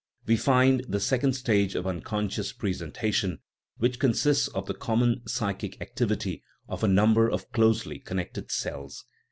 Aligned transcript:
we 0.25 0.35
find 0.35 0.83
the 0.89 0.99
second 0.99 1.33
stage 1.33 1.75
of 1.75 1.85
unconscious 1.85 2.51
presentation, 2.53 3.37
which 3.77 3.99
consists 3.99 4.47
of 4.47 4.65
the 4.65 4.73
common 4.73 5.21
psychic 5.27 5.77
ac 5.79 5.91
tivity 5.95 6.41
of 6.67 6.83
a 6.83 6.87
number 6.87 7.29
of 7.29 7.51
closely 7.51 7.99
connected 7.99 8.49
cells. 8.51 9.05